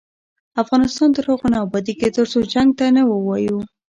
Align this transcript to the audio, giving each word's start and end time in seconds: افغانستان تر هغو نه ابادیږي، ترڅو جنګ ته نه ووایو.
افغانستان 0.63 1.09
تر 1.15 1.23
هغو 1.29 1.47
نه 1.53 1.57
ابادیږي، 1.65 2.09
ترڅو 2.15 2.39
جنګ 2.53 2.69
ته 2.77 2.85
نه 2.95 3.03
ووایو. 3.11 3.57